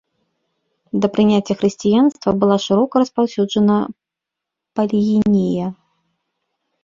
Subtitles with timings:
[1.01, 3.77] Да прыняцця хрысціянства была шырока распаўсюджана
[4.79, 5.67] палігінія.